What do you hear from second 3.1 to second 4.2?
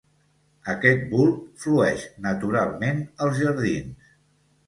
als jardins.